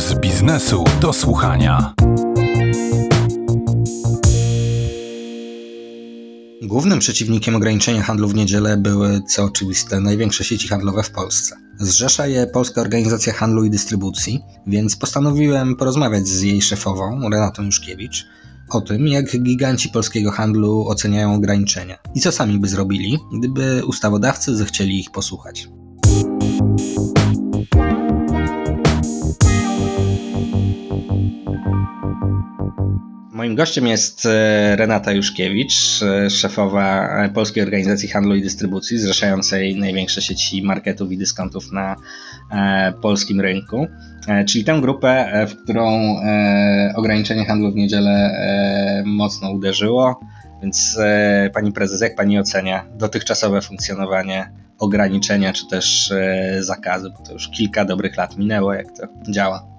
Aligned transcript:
z 0.00 0.14
biznesu 0.14 0.84
do 1.00 1.12
słuchania. 1.12 1.94
Głównym 6.62 6.98
przeciwnikiem 6.98 7.56
ograniczenia 7.56 8.02
handlu 8.02 8.28
w 8.28 8.34
niedzielę 8.34 8.76
były, 8.76 9.20
co 9.28 9.44
oczywiste, 9.44 10.00
największe 10.00 10.44
sieci 10.44 10.68
handlowe 10.68 11.02
w 11.02 11.10
Polsce. 11.10 11.56
Zrzesza 11.78 12.26
je 12.26 12.46
Polska 12.46 12.80
Organizacja 12.80 13.32
Handlu 13.32 13.64
i 13.64 13.70
Dystrybucji, 13.70 14.40
więc 14.66 14.96
postanowiłem 14.96 15.76
porozmawiać 15.76 16.28
z 16.28 16.42
jej 16.42 16.62
szefową, 16.62 17.30
Renatą 17.30 17.62
Juszkiewicz, 17.62 18.26
o 18.70 18.80
tym, 18.80 19.08
jak 19.08 19.42
giganci 19.42 19.88
polskiego 19.88 20.30
handlu 20.30 20.88
oceniają 20.88 21.34
ograniczenia 21.34 21.98
i 22.14 22.20
co 22.20 22.32
sami 22.32 22.58
by 22.58 22.68
zrobili, 22.68 23.18
gdyby 23.38 23.82
ustawodawcy 23.86 24.56
zechcieli 24.56 25.00
ich 25.00 25.10
posłuchać. 25.10 25.68
Moim 33.40 33.54
gościem 33.54 33.86
jest 33.86 34.26
e, 34.26 34.76
Renata 34.76 35.12
Juszkiewicz, 35.12 36.02
e, 36.02 36.30
szefowa 36.30 37.08
Polskiej 37.34 37.62
Organizacji 37.62 38.08
Handlu 38.08 38.34
i 38.34 38.42
Dystrybucji, 38.42 38.98
zrzeszającej 38.98 39.76
największe 39.76 40.22
sieci 40.22 40.62
marketów 40.62 41.12
i 41.12 41.18
dyskontów 41.18 41.72
na 41.72 41.96
e, 42.50 42.92
polskim 43.02 43.40
rynku, 43.40 43.86
czyli 44.46 44.64
tę 44.64 44.78
grupę, 44.80 45.46
w 45.48 45.62
którą 45.62 46.16
ograniczenie 46.94 47.44
handlu 47.44 47.72
w 47.72 47.74
niedzielę 47.74 48.34
mocno 49.06 49.50
uderzyło. 49.50 50.20
Więc 50.62 50.98
pani 51.54 51.72
prezes, 51.72 52.00
jak 52.00 52.14
pani 52.14 52.38
ocenia 52.38 52.86
dotychczasowe 52.94 53.62
funkcjonowanie 53.62 54.50
ograniczenia 54.78 55.52
czy 55.52 55.68
też 55.68 56.12
zakazu, 56.58 57.10
bo 57.18 57.26
to 57.26 57.32
już 57.32 57.48
kilka 57.48 57.84
dobrych 57.84 58.16
lat 58.16 58.36
minęło, 58.36 58.74
jak 58.74 58.86
to 58.86 59.32
działa? 59.32 59.69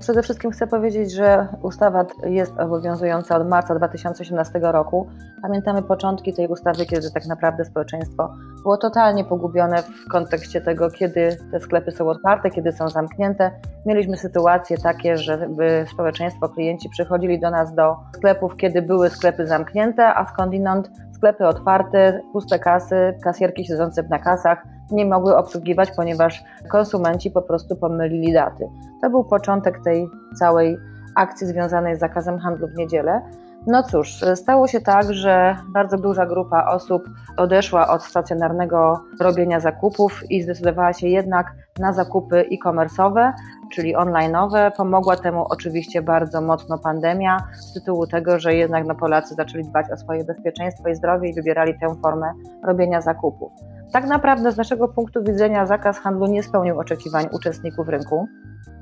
Przede 0.00 0.22
wszystkim 0.22 0.50
chcę 0.50 0.66
powiedzieć, 0.66 1.12
że 1.12 1.48
ustawa 1.62 2.06
jest 2.24 2.58
obowiązująca 2.58 3.36
od 3.36 3.48
marca 3.48 3.74
2018 3.74 4.58
roku. 4.62 5.06
Pamiętamy 5.42 5.82
początki 5.82 6.34
tej 6.34 6.48
ustawy, 6.48 6.86
kiedy 6.86 7.10
tak 7.10 7.26
naprawdę 7.26 7.64
społeczeństwo 7.64 8.34
było 8.62 8.76
totalnie 8.76 9.24
pogubione 9.24 9.82
w 9.82 10.08
kontekście 10.10 10.60
tego, 10.60 10.90
kiedy 10.90 11.36
te 11.52 11.60
sklepy 11.60 11.90
są 11.90 12.08
otwarte, 12.08 12.50
kiedy 12.50 12.72
są 12.72 12.88
zamknięte. 12.88 13.50
Mieliśmy 13.86 14.16
sytuacje 14.16 14.78
takie, 14.78 15.16
żeby 15.16 15.84
społeczeństwo, 15.92 16.48
klienci 16.48 16.88
przychodzili 16.88 17.40
do 17.40 17.50
nas 17.50 17.74
do 17.74 17.96
sklepów, 18.14 18.56
kiedy 18.56 18.82
były 18.82 19.10
sklepy 19.10 19.46
zamknięte, 19.46 20.14
a 20.14 20.26
skądinąd 20.26 20.90
sklepy 21.20 21.46
otwarte, 21.46 22.20
puste 22.32 22.58
kasy, 22.58 23.14
kasjerki 23.24 23.64
siedzące 23.64 24.02
na 24.02 24.18
kasach 24.18 24.62
nie 24.90 25.06
mogły 25.06 25.36
obsługiwać, 25.36 25.90
ponieważ 25.96 26.44
konsumenci 26.68 27.30
po 27.30 27.42
prostu 27.42 27.76
pomylili 27.76 28.32
daty. 28.32 28.68
To 29.02 29.10
był 29.10 29.24
początek 29.24 29.84
tej 29.84 30.08
całej 30.38 30.78
akcji 31.16 31.46
związanej 31.46 31.96
z 31.96 31.98
zakazem 31.98 32.38
handlu 32.38 32.68
w 32.68 32.74
niedzielę. 32.74 33.22
No 33.66 33.82
cóż, 33.82 34.24
stało 34.34 34.66
się 34.66 34.80
tak, 34.80 35.12
że 35.12 35.56
bardzo 35.68 35.98
duża 35.98 36.26
grupa 36.26 36.66
osób 36.66 37.02
odeszła 37.36 37.88
od 37.88 38.02
stacjonarnego 38.04 39.04
robienia 39.20 39.60
zakupów 39.60 40.30
i 40.30 40.42
zdecydowała 40.42 40.92
się 40.92 41.08
jednak 41.08 41.46
na 41.78 41.92
zakupy 41.92 42.36
e-commerce'owe, 42.36 43.32
czyli 43.70 43.96
online'owe. 43.96 44.70
Pomogła 44.76 45.16
temu 45.16 45.46
oczywiście 45.50 46.02
bardzo 46.02 46.40
mocno 46.40 46.78
pandemia, 46.78 47.36
z 47.60 47.72
tytułu 47.72 48.06
tego, 48.06 48.38
że 48.38 48.54
jednak 48.54 48.86
no, 48.86 48.94
Polacy 48.94 49.34
zaczęli 49.34 49.64
dbać 49.64 49.86
o 49.92 49.96
swoje 49.96 50.24
bezpieczeństwo 50.24 50.88
i 50.88 50.94
zdrowie 50.94 51.30
i 51.30 51.34
wybierali 51.34 51.78
tę 51.78 51.94
formę 52.02 52.32
robienia 52.64 53.00
zakupów. 53.00 53.52
Tak 53.92 54.06
naprawdę 54.06 54.52
z 54.52 54.56
naszego 54.56 54.88
punktu 54.88 55.22
widzenia 55.22 55.66
zakaz 55.66 55.98
handlu 55.98 56.26
nie 56.26 56.42
spełnił 56.42 56.78
oczekiwań 56.78 57.26
uczestników 57.32 57.88
rynku. 57.88 58.28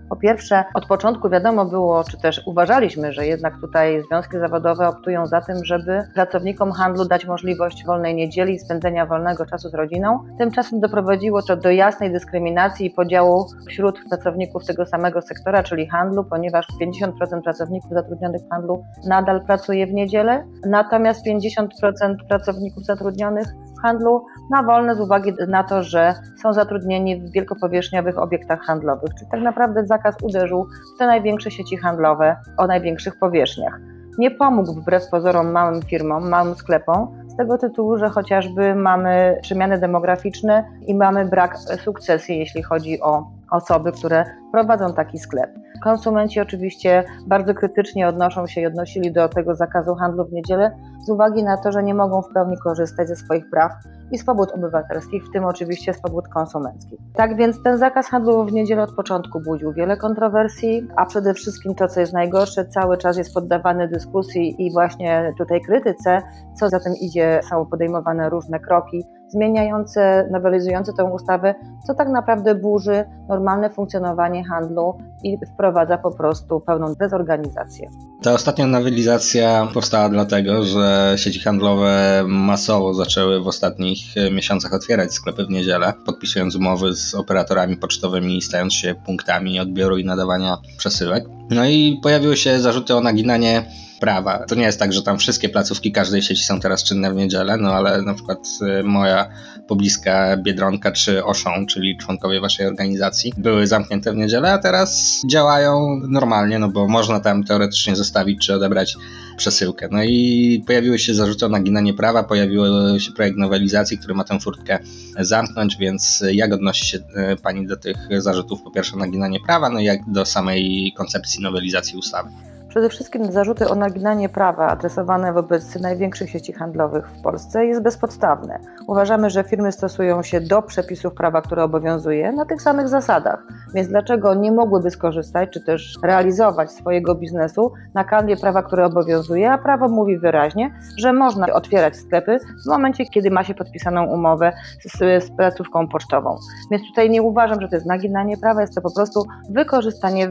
Po 0.08 0.16
pierwsze, 0.16 0.64
od 0.74 0.86
początku 0.86 1.28
wiadomo 1.30 1.64
było, 1.64 2.04
czy 2.04 2.18
też 2.18 2.42
uważaliśmy, 2.46 3.12
że 3.12 3.26
jednak 3.26 3.60
tutaj 3.60 4.02
związki 4.02 4.38
zawodowe 4.38 4.88
optują 4.88 5.26
za 5.26 5.40
tym, 5.40 5.64
żeby 5.64 6.02
pracownikom 6.14 6.72
handlu 6.72 7.04
dać 7.04 7.26
możliwość 7.26 7.84
wolnej 7.86 8.14
niedzieli 8.14 8.54
i 8.54 8.58
spędzenia 8.58 9.06
wolnego 9.06 9.46
czasu 9.46 9.68
z 9.68 9.74
rodziną. 9.74 10.18
Tymczasem 10.38 10.80
doprowadziło 10.80 11.42
to 11.42 11.56
do 11.56 11.70
jasnej 11.70 12.12
dyskryminacji 12.12 12.86
i 12.86 12.90
podziału 12.90 13.46
wśród 13.68 14.00
pracowników 14.08 14.64
tego 14.64 14.86
samego 14.86 15.22
sektora, 15.22 15.62
czyli 15.62 15.88
handlu, 15.88 16.24
ponieważ 16.24 16.66
50% 16.82 17.42
pracowników 17.44 17.90
zatrudnionych 17.90 18.42
w 18.42 18.48
handlu 18.50 18.84
nadal 19.08 19.44
pracuje 19.44 19.86
w 19.86 19.92
niedzielę, 19.92 20.44
natomiast 20.66 21.26
50% 21.26 22.16
pracowników 22.28 22.84
zatrudnionych 22.84 23.46
handlu 23.82 24.26
na 24.50 24.62
wolne 24.62 24.94
z 24.94 25.00
uwagi 25.00 25.32
na 25.48 25.64
to, 25.64 25.82
że 25.82 26.14
są 26.42 26.52
zatrudnieni 26.52 27.20
w 27.20 27.32
wielkopowierzchniowych 27.32 28.18
obiektach 28.18 28.60
handlowych. 28.60 29.14
Czyli 29.18 29.30
tak 29.30 29.40
naprawdę 29.40 29.86
zakaz 29.86 30.16
uderzył 30.22 30.66
w 30.94 30.98
te 30.98 31.06
największe 31.06 31.50
sieci 31.50 31.76
handlowe 31.76 32.36
o 32.56 32.66
największych 32.66 33.18
powierzchniach. 33.18 33.80
Nie 34.18 34.30
pomógł 34.30 34.72
wbrew 34.72 35.08
pozorom 35.10 35.52
małym 35.52 35.82
firmom, 35.82 36.28
małym 36.28 36.54
sklepom, 36.54 37.08
z 37.28 37.36
tego 37.36 37.58
tytułu, 37.58 37.98
że 37.98 38.08
chociażby 38.08 38.74
mamy 38.74 39.38
przemiany 39.42 39.78
demograficzne 39.78 40.64
i 40.86 40.94
mamy 40.94 41.24
brak 41.24 41.58
sukcesji, 41.58 42.38
jeśli 42.38 42.62
chodzi 42.62 43.00
o 43.00 43.30
osoby, 43.50 43.92
które 43.92 44.24
prowadzą 44.52 44.94
taki 44.94 45.18
sklep. 45.18 45.50
Konsumenci 45.82 46.40
oczywiście 46.40 47.04
bardzo 47.26 47.54
krytycznie 47.54 48.08
odnoszą 48.08 48.46
się 48.46 48.60
i 48.60 48.66
odnosili 48.66 49.12
do 49.12 49.28
tego 49.28 49.54
zakazu 49.54 49.94
handlu 49.94 50.24
w 50.24 50.32
niedzielę 50.32 50.76
z 51.08 51.10
uwagi 51.10 51.44
na 51.44 51.56
to, 51.56 51.72
że 51.72 51.82
nie 51.82 51.94
mogą 51.94 52.22
w 52.22 52.32
pełni 52.34 52.58
korzystać 52.58 53.08
ze 53.08 53.16
swoich 53.16 53.50
praw 53.50 53.72
i 54.10 54.18
swobód 54.18 54.52
obywatelskich, 54.52 55.24
w 55.24 55.32
tym 55.32 55.44
oczywiście 55.44 55.94
swobód 55.94 56.28
konsumenckich. 56.28 56.98
Tak 57.14 57.36
więc 57.36 57.62
ten 57.62 57.78
zakaz 57.78 58.06
handlu 58.06 58.44
w 58.44 58.52
niedzielę 58.52 58.82
od 58.82 58.94
początku 58.94 59.40
budził 59.40 59.72
wiele 59.72 59.96
kontrowersji, 59.96 60.88
a 60.96 61.06
przede 61.06 61.34
wszystkim 61.34 61.74
to, 61.74 61.88
co 61.88 62.00
jest 62.00 62.12
najgorsze, 62.12 62.64
cały 62.64 62.98
czas 62.98 63.18
jest 63.18 63.34
poddawany 63.34 63.88
dyskusji 63.88 64.66
i 64.66 64.72
właśnie 64.72 65.34
tutaj 65.38 65.60
krytyce, 65.60 66.22
co 66.54 66.68
za 66.68 66.80
tym 66.80 66.92
idzie, 67.00 67.40
są 67.50 67.66
podejmowane 67.66 68.30
różne 68.30 68.60
kroki 68.60 69.04
zmieniające, 69.28 70.28
nowelizujące 70.30 70.92
tę 70.92 71.04
ustawę, 71.04 71.54
co 71.86 71.94
tak 71.94 72.08
naprawdę 72.08 72.54
burzy 72.54 73.04
normalne 73.28 73.70
funkcjonowanie 73.70 74.44
handlu 74.44 74.98
i 75.22 75.38
wprowadza 75.54 75.98
po 75.98 76.10
prostu 76.10 76.60
pełną 76.60 76.94
dezorganizację. 76.94 77.88
Ta 78.22 78.32
ostatnia 78.32 78.66
nowelizacja 78.66 79.68
powstała 79.74 80.08
dlatego, 80.08 80.64
że 80.64 81.14
sieci 81.16 81.40
handlowe 81.40 82.24
masowo 82.26 82.94
zaczęły 82.94 83.40
w 83.40 83.46
ostatnich 83.46 83.98
miesiącach 84.32 84.72
otwierać 84.72 85.14
sklepy 85.14 85.44
w 85.44 85.50
niedzielę, 85.50 85.92
podpisując 86.06 86.56
umowy 86.56 86.94
z 86.94 87.14
operatorami 87.14 87.76
pocztowymi 87.76 88.36
i 88.36 88.42
stając 88.42 88.74
się 88.74 88.94
punktami 89.06 89.60
odbioru 89.60 89.98
i 89.98 90.04
nadawania 90.04 90.58
przesyłek. 90.78 91.24
No 91.50 91.66
i 91.66 92.00
pojawiły 92.02 92.36
się 92.36 92.60
zarzuty 92.60 92.94
o 92.94 93.00
naginanie 93.00 93.64
prawa. 94.00 94.44
To 94.46 94.54
nie 94.54 94.64
jest 94.64 94.78
tak, 94.78 94.92
że 94.92 95.02
tam 95.02 95.18
wszystkie 95.18 95.48
placówki 95.48 95.92
każdej 95.92 96.22
sieci 96.22 96.44
są 96.44 96.60
teraz 96.60 96.84
czynne 96.84 97.12
w 97.12 97.16
niedzielę, 97.16 97.56
no 97.56 97.72
ale 97.72 98.02
na 98.02 98.14
przykład 98.14 98.48
y, 98.80 98.82
moja 98.82 99.28
pobliska 99.68 100.36
Biedronka 100.36 100.92
czy 100.92 101.24
Oszą, 101.24 101.66
czyli 101.66 101.96
członkowie 101.96 102.40
waszej 102.40 102.66
organizacji, 102.66 103.32
były 103.36 103.66
zamknięte 103.66 104.12
w 104.12 104.16
niedzielę, 104.16 104.52
a 104.52 104.58
teraz 104.58 105.20
działają 105.30 106.00
normalnie, 106.08 106.58
no 106.58 106.68
bo 106.68 106.88
można 106.88 107.20
tam 107.20 107.44
teoretycznie 107.44 107.96
zostawić 107.96 108.46
czy 108.46 108.54
odebrać 108.54 108.96
przesyłkę. 109.36 109.88
No 109.90 110.02
i 110.02 110.62
pojawiły 110.66 110.98
się 110.98 111.14
zarzuty 111.14 111.46
o 111.46 111.48
naginanie 111.48 111.94
prawa, 111.94 112.22
pojawił 112.22 112.62
się 112.98 113.12
projekt 113.12 113.38
nowelizacji, 113.38 113.98
który 113.98 114.14
ma 114.14 114.24
tę 114.24 114.40
furtkę 114.40 114.78
zamknąć, 115.20 115.76
więc 115.76 116.24
jak 116.32 116.52
odnosi 116.52 116.86
się 116.86 116.98
y, 116.98 117.36
Pani 117.42 117.66
do 117.66 117.76
tych 117.76 117.96
zarzutów? 118.18 118.62
Po 118.62 118.70
pierwsze 118.70 118.96
naginanie 118.96 119.38
prawa, 119.46 119.70
no 119.70 119.80
i 119.80 119.84
jak 119.84 120.00
do 120.10 120.26
samej 120.26 120.92
koncepcji 120.96 121.42
nowelizacji 121.42 121.98
ustawy? 121.98 122.28
Przede 122.68 122.88
wszystkim 122.88 123.32
zarzuty 123.32 123.68
o 123.68 123.74
naginanie 123.74 124.28
prawa 124.28 124.66
adresowane 124.66 125.32
wobec 125.32 125.80
największych 125.80 126.30
sieci 126.30 126.52
handlowych 126.52 127.08
w 127.10 127.22
Polsce 127.22 127.66
jest 127.66 127.82
bezpodstawne. 127.82 128.58
Uważamy, 128.86 129.30
że 129.30 129.44
firmy 129.44 129.72
stosują 129.72 130.22
się 130.22 130.40
do 130.40 130.62
przepisów 130.62 131.14
prawa, 131.14 131.42
które 131.42 131.64
obowiązuje, 131.64 132.32
na 132.32 132.44
tych 132.44 132.62
samych 132.62 132.88
zasadach. 132.88 133.42
Więc 133.74 133.88
dlaczego 133.88 134.34
nie 134.34 134.52
mogłyby 134.52 134.90
skorzystać, 134.90 135.50
czy 135.50 135.60
też 135.60 135.94
realizować 136.02 136.72
swojego 136.72 137.14
biznesu 137.14 137.72
na 137.94 138.04
kanwie 138.04 138.36
prawa, 138.36 138.62
które 138.62 138.86
obowiązuje, 138.86 139.52
a 139.52 139.58
prawo 139.58 139.88
mówi 139.88 140.18
wyraźnie, 140.18 140.74
że 140.96 141.12
można 141.12 141.46
otwierać 141.46 141.96
sklepy 141.96 142.38
w 142.64 142.68
momencie, 142.68 143.04
kiedy 143.06 143.30
ma 143.30 143.44
się 143.44 143.54
podpisaną 143.54 144.06
umowę 144.06 144.52
z, 144.80 145.24
z 145.24 145.30
placówką 145.36 145.88
pocztową. 145.88 146.36
Więc 146.70 146.82
tutaj 146.88 147.10
nie 147.10 147.22
uważam, 147.22 147.60
że 147.60 147.68
to 147.68 147.76
jest 147.76 147.86
naginanie 147.86 148.36
prawa, 148.36 148.60
jest 148.60 148.74
to 148.74 148.80
po 148.80 148.94
prostu 148.94 149.24
wykorzystanie 149.50 150.30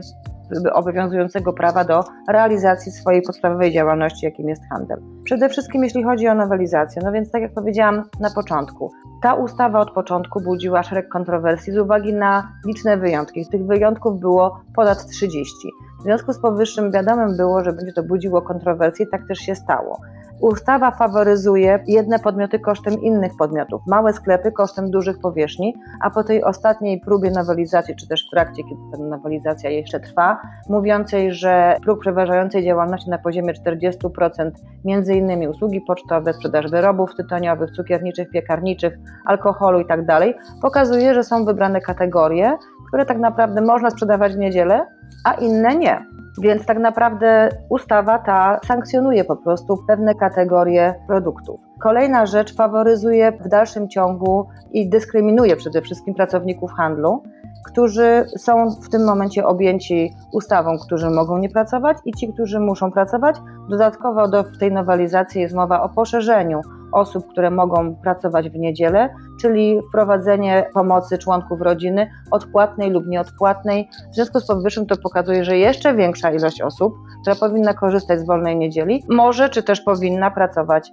obowiązującego 0.74 1.54
prawa 1.54 1.84
do 1.84 2.04
realizacji 2.30 2.92
swojej 2.92 3.22
podstawowej 3.22 3.74
działalności, 3.74 4.26
jakim 4.26 4.50
jest 4.50 4.62
handel. 4.70 4.98
Przede 5.24 5.50
wszystkim 5.50 5.84
jeśli 5.84 6.04
chodzi 6.04 6.28
o 6.28 6.36
nowelizację, 6.36 7.02
no 7.06 7.12
więc 7.12 7.32
tak 7.32 7.42
jak 7.42 7.54
powiedziałam 7.54 8.04
na 8.20 8.30
początku, 8.30 8.92
ta 9.22 9.34
ustawa 9.34 9.80
od 9.80 9.92
początku 9.92 10.42
budziła 10.42 10.84
szereg 10.84 11.10
kontrowersji 11.10 11.74
z 11.74 11.78
uwagi 11.78 12.14
na 12.14 12.52
liczne 12.66 12.98
wyjątki. 12.98 13.48
Tych 13.52 13.66
wyjątków 13.66 14.20
było 14.20 14.60
ponad 14.76 15.06
30. 15.06 15.54
W 16.00 16.04
związku 16.04 16.34
z 16.34 16.40
powyższym 16.40 16.92
wiadomym 16.92 17.38
było, 17.38 17.64
że 17.64 17.74
będzie 17.74 17.94
to 17.94 18.04
budziło 18.04 18.42
kontrowersje, 18.42 19.06
tak 19.08 19.28
też 19.28 19.38
się 19.38 19.56
stało. 19.56 20.00
Ustawa 20.40 20.92
faworyzuje 20.92 21.80
jedne 21.88 22.20
podmioty 22.20 22.60
kosztem 22.60 23.02
innych 23.02 23.32
podmiotów, 23.38 23.82
małe 23.88 24.14
sklepy 24.14 24.52
kosztem 24.52 24.92
dużych 24.92 25.20
powierzchni, 25.20 25.76
a 26.02 26.10
po 26.10 26.24
tej 26.24 26.44
ostatniej 26.44 27.02
próbie 27.02 27.32
nowelizacji, 27.32 27.96
czy 27.96 28.08
też 28.08 28.28
w 28.28 28.30
trakcie, 28.30 28.64
kiedy 28.64 28.82
ta 28.92 28.98
nowelizacja 28.98 29.70
jeszcze 29.70 30.00
trwa, 30.00 30.42
mówiącej, 30.70 31.34
że 31.34 31.78
próg 31.84 32.00
przeważającej 32.00 32.66
działalności 32.66 33.10
na 33.10 33.18
poziomie 33.18 33.54
40%, 33.54 34.52
między 34.86 35.14
innymi 35.14 35.48
usługi 35.48 35.82
pocztowe, 35.82 36.34
sprzedaż 36.34 36.72
wyrobów 36.72 37.16
tytoniowych, 37.16 37.72
cukierniczych, 37.72 38.30
piekarniczych, 38.30 38.98
alkoholu 39.26 39.80
itd., 39.80 40.06
tak 40.06 40.36
pokazuje, 40.62 41.14
że 41.14 41.24
są 41.24 41.46
wybrane 41.46 41.82
kategorie, 41.82 42.58
które 42.88 43.06
tak 43.06 43.20
naprawdę 43.20 43.62
można 43.62 43.90
sprzedawać 43.90 44.34
w 44.34 44.38
niedzielę, 44.38 44.86
a 45.24 45.34
inne 45.34 45.76
nie. 45.76 46.06
Więc 46.42 46.66
tak 46.66 46.80
naprawdę 46.80 47.50
ustawa 47.70 48.20
ta 48.20 48.60
sankcjonuje 48.66 49.24
po 49.24 49.36
prostu 49.36 49.78
pewne 49.88 50.16
kategorie 50.16 50.96
produktów. 51.08 51.60
Kolejna 51.80 52.26
rzecz 52.26 52.56
faworyzuje 52.56 53.32
w 53.32 53.48
dalszym 53.48 53.90
ciągu 53.90 54.48
i 54.72 54.90
dyskryminuje 54.90 55.56
przede 55.56 55.82
wszystkim 55.82 56.14
pracowników 56.14 56.72
handlu, 56.72 57.24
którzy 57.66 58.26
są 58.38 58.72
w 58.72 58.90
tym 58.90 59.06
momencie 59.06 59.46
objęci 59.46 60.14
ustawą, 60.32 60.78
którzy 60.86 61.10
mogą 61.10 61.38
nie 61.38 61.50
pracować 61.50 61.98
i 62.06 62.14
ci, 62.14 62.34
którzy 62.34 62.60
muszą 62.60 62.92
pracować. 62.92 63.36
Dodatkowo 63.70 64.28
do, 64.28 64.44
tej 64.60 64.72
nowelizacji 64.72 65.42
jest 65.42 65.56
mowa 65.56 65.82
o 65.82 65.90
poszerzeniu 65.90 66.62
osób, 66.92 67.28
które 67.28 67.52
mogą 67.52 67.96
pracować 67.96 68.50
w 68.50 68.56
niedzielę, 68.56 69.10
czyli 69.42 69.82
wprowadzenie 69.90 70.70
pomocy 70.74 71.18
członków 71.18 71.62
rodziny 71.62 72.10
odpłatnej 72.32 72.92
lub 72.92 73.08
nieodpłatnej. 73.08 73.90
W 74.12 74.16
związku 74.16 74.40
z 74.40 74.48
powyższym 74.48 74.86
to 74.86 74.96
pokazuje, 75.04 75.46
że 75.46 75.58
jeszcze 75.58 75.96
większa 75.96 76.32
ilość 76.32 76.62
osób, 76.62 76.94
która 77.22 77.36
powinna 77.36 77.74
korzystać 77.74 78.20
z 78.20 78.26
wolnej 78.26 78.58
niedzieli, 78.58 79.04
może 79.10 79.50
czy 79.50 79.64
też 79.64 79.82
powinna 79.82 80.32
pracować, 80.32 80.92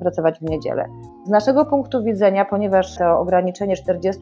pracować 0.00 0.38
w 0.38 0.42
niedzielę. 0.42 0.86
Z 1.26 1.30
naszego 1.30 1.64
punktu 1.64 2.04
widzenia, 2.04 2.44
ponieważ 2.44 2.96
to 2.96 3.18
ograniczenie 3.18 3.74
40% 3.74 4.12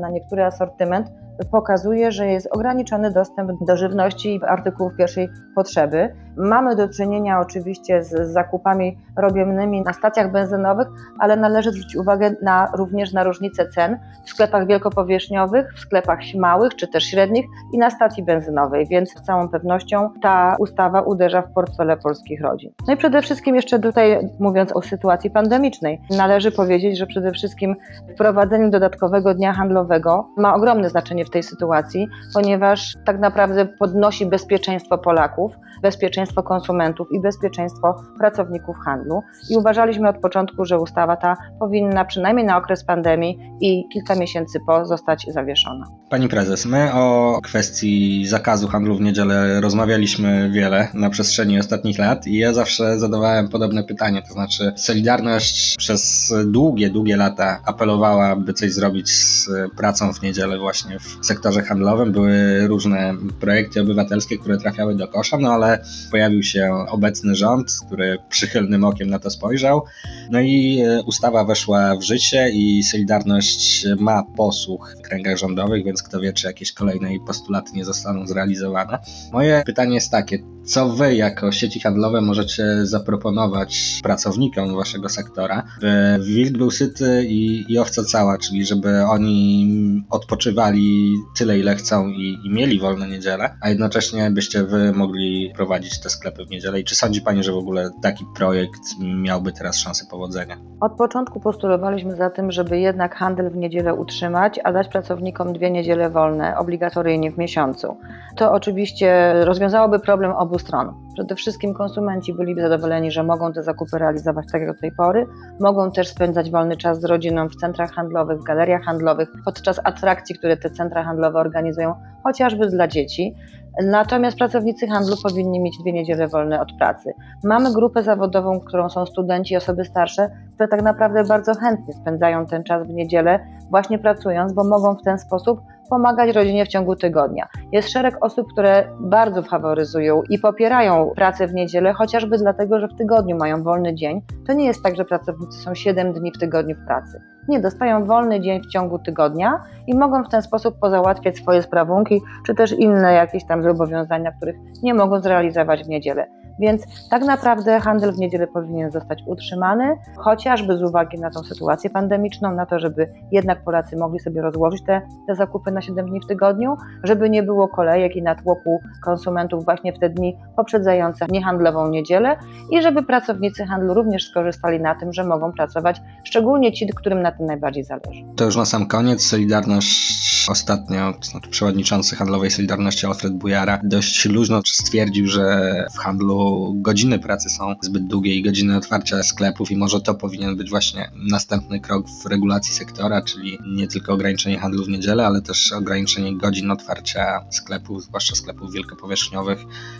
na 0.00 0.08
niektóry 0.08 0.44
asortyment 0.44 1.10
pokazuje, 1.50 2.12
że 2.12 2.26
jest 2.26 2.48
ograniczony 2.50 3.10
dostęp 3.10 3.50
do 3.66 3.76
żywności 3.76 4.34
i 4.34 4.44
artykułów 4.44 4.92
pierwszej 4.96 5.28
potrzeby. 5.54 6.14
Mamy 6.36 6.76
do 6.76 6.88
czynienia 6.88 7.40
oczywiście 7.40 8.04
z 8.04 8.32
zakupami 8.32 8.98
robionymi 9.16 9.82
na 9.82 9.92
stacjach 9.92 10.32
benzynowych, 10.32 10.88
ale 11.18 11.36
należy 11.36 11.70
zwrócić 11.70 11.96
uwagę 11.96 12.34
na, 12.42 12.67
również 12.76 13.12
na 13.12 13.24
różnice 13.24 13.68
cen 13.68 13.98
w 14.24 14.30
sklepach 14.30 14.66
wielkopowierzchniowych, 14.66 15.74
w 15.76 15.80
sklepach 15.80 16.18
małych 16.38 16.76
czy 16.76 16.88
też 16.88 17.04
średnich 17.04 17.46
i 17.72 17.78
na 17.78 17.90
stacji 17.90 18.22
benzynowej, 18.22 18.86
więc 18.86 19.10
z 19.10 19.22
całą 19.22 19.48
pewnością 19.48 20.10
ta 20.22 20.56
ustawa 20.58 21.00
uderza 21.00 21.42
w 21.42 21.52
portfele 21.52 21.96
polskich 21.96 22.40
rodzin. 22.40 22.70
No 22.86 22.94
i 22.94 22.96
przede 22.96 23.22
wszystkim 23.22 23.56
jeszcze 23.56 23.78
tutaj 23.78 24.28
mówiąc 24.38 24.76
o 24.76 24.82
sytuacji 24.82 25.30
pandemicznej, 25.30 26.00
należy 26.10 26.52
powiedzieć, 26.52 26.98
że 26.98 27.06
przede 27.06 27.32
wszystkim 27.32 27.76
wprowadzenie 28.14 28.70
dodatkowego 28.70 29.34
dnia 29.34 29.52
handlowego 29.52 30.28
ma 30.36 30.54
ogromne 30.54 30.90
znaczenie 30.90 31.24
w 31.24 31.30
tej 31.30 31.42
sytuacji, 31.42 32.08
ponieważ 32.34 32.96
tak 33.04 33.18
naprawdę 33.18 33.66
podnosi 33.66 34.26
bezpieczeństwo 34.26 34.98
Polaków, 34.98 35.52
bezpieczeństwo 35.82 36.42
konsumentów 36.42 37.08
i 37.12 37.20
bezpieczeństwo 37.20 37.94
pracowników 38.18 38.76
handlu. 38.84 39.22
I 39.50 39.56
uważaliśmy 39.56 40.08
od 40.08 40.18
początku, 40.18 40.64
że 40.64 40.78
ustawa 40.78 41.16
ta 41.16 41.36
powinna 41.58 42.04
przynajmniej 42.04 42.46
na 42.46 42.56
okres 42.58 42.84
pandemii 42.84 43.38
i 43.60 43.88
kilka 43.92 44.14
miesięcy 44.14 44.60
po 44.66 44.84
zostać 44.86 45.26
zawieszona. 45.28 45.86
Pani 46.10 46.28
prezes, 46.28 46.66
my 46.66 46.92
o 46.94 47.38
kwestii 47.42 48.26
zakazu 48.26 48.68
handlu 48.68 48.96
w 48.96 49.00
niedzielę 49.00 49.60
rozmawialiśmy 49.60 50.50
wiele 50.50 50.88
na 50.94 51.10
przestrzeni 51.10 51.58
ostatnich 51.58 51.98
lat 51.98 52.26
i 52.26 52.38
ja 52.38 52.52
zawsze 52.52 52.98
zadawałem 52.98 53.48
podobne 53.48 53.84
pytanie, 53.84 54.22
to 54.28 54.32
znaczy 54.32 54.72
Solidarność 54.76 55.76
przez 55.76 56.34
długie, 56.46 56.90
długie 56.90 57.16
lata 57.16 57.60
apelowała, 57.64 58.36
by 58.36 58.52
coś 58.52 58.72
zrobić 58.72 59.10
z 59.10 59.50
pracą 59.76 60.12
w 60.12 60.22
niedzielę 60.22 60.58
właśnie 60.58 60.98
w 60.98 61.26
sektorze 61.26 61.62
handlowym. 61.62 62.12
Były 62.12 62.66
różne 62.66 63.14
projekty 63.40 63.80
obywatelskie, 63.80 64.38
które 64.38 64.58
trafiały 64.58 64.94
do 64.94 65.08
kosza, 65.08 65.38
no 65.38 65.52
ale 65.52 65.84
pojawił 66.10 66.42
się 66.42 66.84
obecny 66.88 67.34
rząd, 67.34 67.72
który 67.86 68.18
przychylnym 68.28 68.84
okiem 68.84 69.10
na 69.10 69.18
to 69.18 69.30
spojrzał. 69.30 69.84
No 70.30 70.40
i 70.40 70.80
e, 70.80 71.02
ustawa 71.02 71.44
weszła 71.44 71.96
w 71.96 72.02
życie 72.02 72.47
i 72.50 72.82
Solidarność 72.82 73.86
ma 73.98 74.22
posłuch 74.36 74.94
w 74.98 75.02
kręgach 75.02 75.36
rządowych, 75.36 75.84
więc 75.84 76.02
kto 76.02 76.20
wie, 76.20 76.32
czy 76.32 76.46
jakieś 76.46 76.72
kolejne 76.72 77.08
postulaty 77.26 77.72
nie 77.74 77.84
zostaną 77.84 78.26
zrealizowane. 78.26 78.98
Moje 79.32 79.62
pytanie 79.66 79.94
jest 79.94 80.10
takie, 80.10 80.38
co 80.64 80.88
wy 80.88 81.14
jako 81.14 81.52
sieci 81.52 81.80
handlowe 81.80 82.20
możecie 82.20 82.86
zaproponować 82.86 84.00
pracownikom 84.02 84.76
waszego 84.76 85.08
sektora, 85.08 85.62
by 85.80 86.18
wilk 86.24 86.58
był 86.58 86.70
syty 86.70 87.24
i, 87.28 87.72
i 87.72 87.78
owca 87.78 88.04
cała, 88.04 88.38
czyli 88.38 88.66
żeby 88.66 89.02
oni 89.02 90.04
odpoczywali 90.10 91.14
tyle, 91.38 91.58
ile 91.58 91.74
chcą 91.74 92.08
i, 92.08 92.38
i 92.44 92.50
mieli 92.50 92.80
wolne 92.80 93.08
niedzielę, 93.08 93.56
a 93.60 93.68
jednocześnie 93.68 94.30
byście 94.30 94.64
wy 94.64 94.92
mogli 94.92 95.52
prowadzić 95.56 96.00
te 96.00 96.10
sklepy 96.10 96.44
w 96.44 96.50
niedzielę. 96.50 96.80
I 96.80 96.84
czy 96.84 96.94
sądzi 96.94 97.20
pani, 97.20 97.44
że 97.44 97.52
w 97.52 97.56
ogóle 97.56 97.90
taki 98.02 98.24
projekt 98.36 98.82
miałby 99.00 99.52
teraz 99.52 99.78
szansę 99.78 100.06
powodzenia? 100.10 100.56
Od 100.80 100.92
początku 100.92 101.40
postulowaliśmy 101.40 102.16
za 102.16 102.30
tym, 102.38 102.52
żeby 102.52 102.78
jednak 102.78 103.14
handel 103.14 103.50
w 103.50 103.56
niedzielę 103.56 103.94
utrzymać, 103.94 104.60
a 104.64 104.72
dać 104.72 104.88
pracownikom 104.88 105.52
dwie 105.52 105.70
niedziele 105.70 106.10
wolne 106.10 106.58
obligatoryjnie 106.58 107.30
w 107.32 107.38
miesiącu. 107.38 107.96
To 108.36 108.52
oczywiście 108.52 109.32
rozwiązałoby 109.44 109.98
problem 110.00 110.32
obu 110.32 110.58
stron. 110.58 110.94
Przede 111.14 111.34
wszystkim 111.34 111.74
konsumenci 111.74 112.34
byliby 112.34 112.60
zadowoleni, 112.60 113.10
że 113.10 113.22
mogą 113.22 113.52
te 113.52 113.62
zakupy 113.62 113.98
realizować 113.98 114.46
tak 114.52 114.60
jak 114.60 114.74
do 114.74 114.80
tej 114.80 114.92
pory, 114.92 115.26
mogą 115.60 115.90
też 115.90 116.08
spędzać 116.08 116.50
wolny 116.50 116.76
czas 116.76 117.00
z 117.00 117.04
rodziną 117.04 117.48
w 117.48 117.56
centrach 117.56 117.92
handlowych, 117.92 118.40
w 118.40 118.44
galeriach 118.44 118.82
handlowych, 118.82 119.28
podczas 119.44 119.80
atrakcji, 119.84 120.34
które 120.38 120.56
te 120.56 120.70
centra 120.70 121.04
handlowe 121.04 121.38
organizują, 121.38 121.94
chociażby 122.24 122.66
dla 122.66 122.88
dzieci. 122.88 123.34
Natomiast 123.82 124.38
pracownicy 124.38 124.86
handlu 124.86 125.16
powinni 125.22 125.60
mieć 125.60 125.78
dwie 125.78 125.92
niedziele 125.92 126.28
wolne 126.28 126.60
od 126.60 126.72
pracy. 126.72 127.14
Mamy 127.44 127.72
grupę 127.72 128.02
zawodową, 128.02 128.60
którą 128.60 128.88
są 128.88 129.06
studenci 129.06 129.54
i 129.54 129.56
osoby 129.56 129.84
starsze, 129.84 130.30
które 130.54 130.68
tak 130.68 130.82
naprawdę 130.82 131.24
bardzo 131.24 131.54
chętnie 131.54 131.94
spędzają 131.94 132.46
ten 132.46 132.64
czas 132.64 132.86
w 132.86 132.90
niedzielę, 132.90 133.40
właśnie 133.70 133.98
pracując, 133.98 134.52
bo 134.52 134.64
mogą 134.64 134.94
w 134.94 135.02
ten 135.02 135.18
sposób 135.18 135.60
pomagać 135.88 136.34
rodzinie 136.34 136.64
w 136.64 136.68
ciągu 136.68 136.96
tygodnia. 136.96 137.48
Jest 137.72 137.90
szereg 137.90 138.16
osób, 138.20 138.52
które 138.52 138.88
bardzo 139.00 139.42
faworyzują 139.42 140.22
i 140.30 140.38
popierają 140.38 141.10
pracę 141.16 141.46
w 141.46 141.54
niedzielę, 141.54 141.92
chociażby 141.92 142.38
dlatego, 142.38 142.80
że 142.80 142.88
w 142.88 142.96
tygodniu 142.96 143.36
mają 143.36 143.62
wolny 143.62 143.94
dzień. 143.94 144.22
To 144.46 144.52
nie 144.52 144.66
jest 144.66 144.82
tak, 144.82 144.96
że 144.96 145.04
pracownicy 145.04 145.58
są 145.58 145.74
7 145.74 146.12
dni 146.12 146.32
w 146.32 146.38
tygodniu 146.38 146.74
w 146.74 146.86
pracy. 146.86 147.20
Nie, 147.48 147.60
dostają 147.60 148.04
wolny 148.04 148.40
dzień 148.40 148.62
w 148.62 148.66
ciągu 148.66 148.98
tygodnia 148.98 149.62
i 149.86 149.96
mogą 149.96 150.24
w 150.24 150.28
ten 150.28 150.42
sposób 150.42 150.78
pozałatwiać 150.80 151.36
swoje 151.36 151.62
sprawunki, 151.62 152.20
czy 152.46 152.54
też 152.54 152.72
inne 152.72 153.12
jakieś 153.12 153.46
tam 153.46 153.62
zobowiązania, 153.62 154.32
których 154.32 154.56
nie 154.82 154.94
mogą 154.94 155.20
zrealizować 155.20 155.84
w 155.84 155.88
niedzielę. 155.88 156.26
Więc 156.58 156.82
tak 157.10 157.24
naprawdę 157.24 157.80
handel 157.80 158.12
w 158.12 158.18
niedzielę 158.18 158.46
powinien 158.46 158.90
zostać 158.90 159.22
utrzymany, 159.26 159.96
chociażby 160.16 160.78
z 160.78 160.82
uwagi 160.82 161.18
na 161.20 161.30
tą 161.30 161.42
sytuację 161.42 161.90
pandemiczną, 161.90 162.54
na 162.54 162.66
to, 162.66 162.78
żeby 162.78 163.12
jednak 163.32 163.64
Polacy 163.64 163.96
mogli 163.96 164.20
sobie 164.20 164.42
rozłożyć 164.42 164.82
te, 164.86 165.02
te 165.26 165.34
zakupy 165.34 165.70
na 165.70 165.82
7 165.82 166.06
dni 166.06 166.20
w 166.20 166.26
tygodniu, 166.26 166.76
żeby 167.04 167.30
nie 167.30 167.42
było 167.42 167.68
kolejek 167.68 168.16
i 168.16 168.22
natłoku 168.22 168.80
konsumentów 169.04 169.64
właśnie 169.64 169.92
w 169.92 169.98
te 169.98 170.10
dni 170.10 170.36
poprzedzające 170.56 171.26
niehandlową 171.30 171.88
niedzielę 171.88 172.36
i 172.70 172.82
żeby 172.82 173.02
pracownicy 173.02 173.64
handlu 173.66 173.94
również 173.94 174.28
skorzystali 174.28 174.80
na 174.80 174.94
tym, 174.94 175.12
że 175.12 175.24
mogą 175.24 175.52
pracować, 175.52 176.00
szczególnie 176.24 176.72
ci, 176.72 176.88
którym 176.98 177.22
na 177.22 177.32
tym 177.32 177.46
najbardziej 177.46 177.84
zależy. 177.84 178.24
To 178.36 178.44
już 178.44 178.56
na 178.56 178.64
sam 178.64 178.86
koniec. 178.86 179.22
Solidarność 179.22 180.48
ostatnio, 180.50 181.12
to 181.12 181.30
znaczy 181.30 181.50
przewodniczący 181.50 182.16
handlowej 182.16 182.50
Solidarności 182.50 183.06
Alfred 183.06 183.32
Bujara 183.32 183.80
dość 183.84 184.24
luźno 184.24 184.60
stwierdził, 184.66 185.26
że 185.26 185.86
w 185.94 185.98
handlu 185.98 186.47
godziny 186.74 187.18
pracy 187.18 187.50
są 187.50 187.74
zbyt 187.82 188.06
długie 188.06 188.34
i 188.34 188.42
godziny 188.42 188.76
otwarcia 188.76 189.22
sklepów 189.22 189.70
i 189.70 189.76
może 189.76 190.00
to 190.00 190.14
powinien 190.14 190.56
być 190.56 190.70
właśnie 190.70 191.10
następny 191.30 191.80
krok 191.80 192.06
w 192.22 192.26
regulacji 192.26 192.74
sektora, 192.74 193.22
czyli 193.22 193.58
nie 193.66 193.88
tylko 193.88 194.12
ograniczenie 194.12 194.58
handlu 194.58 194.84
w 194.84 194.88
niedzielę, 194.88 195.26
ale 195.26 195.42
też 195.42 195.72
ograniczenie 195.72 196.36
godzin 196.36 196.70
otwarcia 196.70 197.44
sklepów, 197.50 198.04
zwłaszcza 198.04 198.36
sklepów 198.36 198.72
wielkopowierzchniowych 198.72 199.58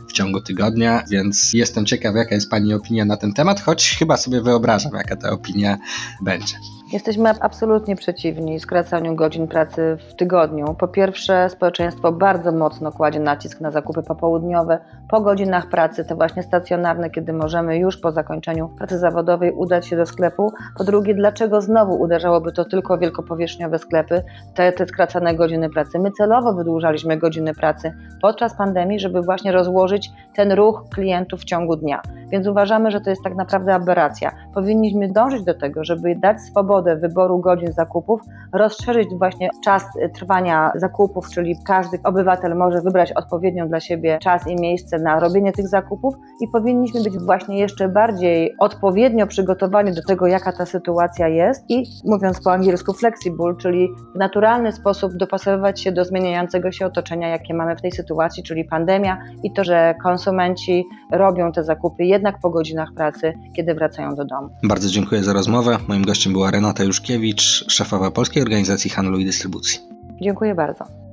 w 0.09 0.13
ciągu 0.13 0.41
tygodnia, 0.41 1.05
więc 1.11 1.53
jestem 1.53 1.87
ciekaw 1.87 2.15
jaka 2.15 2.35
jest 2.35 2.51
Pani 2.51 2.75
opinia 2.75 3.05
na 3.05 3.17
ten 3.17 3.33
temat, 3.33 3.61
choć 3.61 3.97
chyba 3.99 4.17
sobie 4.17 4.41
wyobrażam 4.41 4.93
jaka 4.95 5.17
ta 5.17 5.31
opinia 5.31 5.79
będzie. 6.23 6.55
Jesteśmy 6.93 7.31
absolutnie 7.41 7.97
przeciwni 7.97 8.61
skracaniu 8.61 9.15
godzin 9.15 9.49
pracy 9.49 9.97
w 10.09 10.15
tygodniu. 10.15 10.75
Po 10.75 10.89
pierwsze, 10.89 11.51
społeczeństwo 11.51 12.13
bardzo 12.13 12.53
mocno 12.53 12.93
kładzie 12.93 13.21
nacisk 13.21 13.61
na 13.61 13.71
zakupy 13.71 14.03
popołudniowe, 14.03 14.79
po 15.09 15.21
godzinach 15.21 15.69
pracy, 15.69 16.05
te 16.05 16.15
właśnie 16.15 16.43
stacjonarne, 16.43 17.11
kiedy 17.11 17.33
możemy 17.33 17.79
już 17.79 17.97
po 17.97 18.13
zakończeniu 18.13 18.69
pracy 18.69 18.99
zawodowej 18.99 19.53
udać 19.53 19.87
się 19.87 19.97
do 19.97 20.07
sklepu. 20.07 20.53
Po 20.79 20.85
drugie, 20.85 21.15
dlaczego 21.15 21.61
znowu 21.61 22.01
uderzałoby 22.01 22.53
to 22.53 22.65
tylko 22.65 22.99
wielkopowierzchniowe 22.99 23.79
sklepy, 23.79 24.23
te, 24.55 24.73
te 24.73 24.87
skracane 24.87 25.35
godziny 25.35 25.71
pracy? 25.71 25.99
My 25.99 26.11
celowo 26.11 26.55
wydłużaliśmy 26.55 27.17
godziny 27.17 27.55
pracy 27.55 27.93
podczas 28.23 28.55
pandemii, 28.55 29.01
żeby 29.01 29.23
właśnie 29.23 29.53
rozłożyć 29.53 30.11
ten 30.35 30.53
ruch 30.53 30.85
klientów 30.95 31.41
w 31.41 31.45
ciągu 31.45 31.77
dnia. 31.77 32.03
Więc 32.31 32.47
uważamy, 32.47 32.91
że 32.91 33.01
to 33.01 33.11
jest 33.11 33.23
tak 33.23 33.35
naprawdę 33.35 33.75
aberracja. 33.75 34.33
Powinniśmy 34.55 35.09
dążyć 35.09 35.45
do 35.45 35.55
tego, 35.55 35.85
żeby 35.85 36.17
dać 36.17 36.41
swobodę 36.41 36.97
wyboru 36.97 37.39
godzin 37.39 37.73
zakupów, 37.73 38.21
rozszerzyć 38.53 39.09
właśnie 39.19 39.51
czas 39.65 39.83
y, 39.97 40.09
trwania 40.09 40.73
zakupów, 40.75 41.29
czyli 41.29 41.57
każdy 41.67 41.99
obywatel 42.05 42.57
może 42.57 42.81
wybrać 42.81 43.13
odpowiednią 43.13 43.69
dla 43.69 43.81
siebie 43.81 44.19
czas 44.23 44.47
i 44.47 44.57
miejsce 44.57 44.99
na 44.99 45.21
robienie 45.21 45.53
tych 45.53 45.69
zakupów 45.69 46.15
i 46.41 46.49
powinniśmy 46.49 47.03
być 47.03 47.19
właśnie 47.19 47.59
jeszcze 47.59 47.89
bardziej 47.89 48.55
odpowiednio 48.59 49.27
przygotowani 49.27 49.93
do 49.93 50.03
tego, 50.03 50.27
jaka 50.27 50.53
ta 50.53 50.67
sytuacja 50.67 51.29
jest 51.29 51.65
i 51.69 51.85
mówiąc 52.05 52.41
po 52.45 52.53
angielsku 52.53 52.93
flexible, 52.93 53.55
czyli 53.59 53.89
w 54.15 54.19
naturalny 54.19 54.73
sposób 54.73 55.13
dopasowywać 55.17 55.81
się 55.81 55.93
do 55.93 56.05
zmieniającego 56.05 56.73
się 56.73 56.87
otoczenia, 56.87 57.29
jakie 57.29 57.55
mamy 57.55 57.77
w 57.77 57.83
tej 57.83 57.93
sytuacji, 57.93 58.43
czyli 58.43 58.65
pandemia 58.65 59.19
i 59.43 59.53
to, 59.53 59.65
że 59.65 59.95
konsumenci 60.03 60.85
robią 61.13 61.53
te 61.53 61.65
zakupy 61.65 62.05
jednak 62.19 62.41
po 62.41 62.51
godzinach 62.51 62.93
pracy, 62.97 63.33
kiedy 63.57 63.75
wracają 63.75 64.15
do 64.15 64.25
domu. 64.25 64.49
Bardzo 64.63 64.89
dziękuję 64.89 65.25
za 65.25 65.33
rozmowę. 65.33 65.79
Moim 65.89 66.05
gościem 66.05 66.33
była 66.33 66.51
Renata 66.51 66.85
Juszkiewicz, 66.85 67.65
szefowa 67.69 68.11
Polskiej 68.11 68.43
Organizacji 68.43 68.91
Handlu 68.91 69.19
i 69.19 69.25
Dystrybucji. 69.25 69.81
Dziękuję 70.23 70.55
bardzo. 70.55 71.08